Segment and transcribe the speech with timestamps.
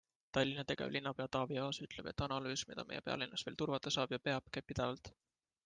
[0.35, 4.51] Tallinna tegevlinnapea Taavi Aas ütleb, et analüüs, mida meie pealinnas veel turvata saab ja peab,
[4.59, 5.17] käib pidevalt.